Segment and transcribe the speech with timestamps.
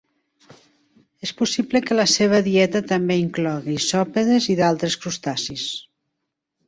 [1.27, 5.69] És possible que la seua dieta també inclogui isòpodes i d'altres crustacis.